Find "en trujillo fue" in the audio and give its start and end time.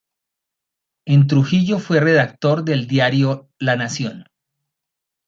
1.05-1.99